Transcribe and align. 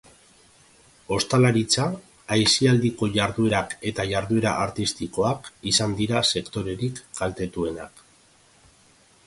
Ostalaritza, 1.17 1.83
aisialdiko 2.35 3.09
jarduerak 3.17 3.75
eta 3.91 4.05
jarduera 4.13 4.55
artistikoak 4.63 5.51
izan 5.73 5.93
dira 6.01 6.25
sektorerik 6.37 7.05
kaltetuenak. 7.21 8.03